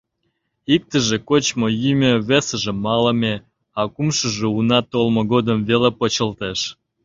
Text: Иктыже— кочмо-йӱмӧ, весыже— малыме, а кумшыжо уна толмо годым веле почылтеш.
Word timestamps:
Иктыже— 0.75 1.17
кочмо-йӱмӧ, 1.29 2.11
весыже— 2.27 2.73
малыме, 2.85 3.33
а 3.79 3.81
кумшыжо 3.93 4.47
уна 4.57 4.79
толмо 4.91 5.21
годым 5.31 5.59
веле 5.69 5.89
почылтеш. 5.99 6.59